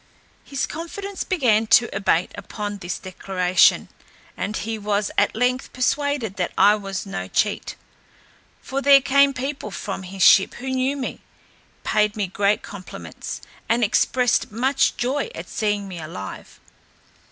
[0.43, 3.87] His confidence began to abate upon this declaration,
[4.35, 7.75] and he was at length persuaded that I was no cheat:
[8.63, 11.21] for there came people from his ship who knew me,
[11.83, 16.59] paid me great compliments, and expressed much joy at seeing me alive.